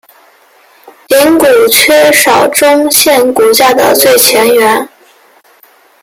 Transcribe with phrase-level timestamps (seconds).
[1.07, 4.89] 顶骨缺少中线骨架的最前缘。